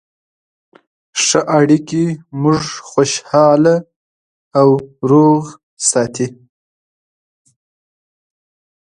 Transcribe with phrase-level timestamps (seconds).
[1.23, 2.03] ښه اړیکې
[2.41, 3.75] موږ خوشحاله
[4.59, 4.69] او
[5.09, 5.41] روغ
[5.89, 6.27] ساتي.